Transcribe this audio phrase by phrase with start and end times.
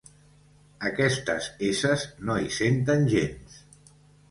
[0.89, 3.63] Aquestes esses no hi senten gens.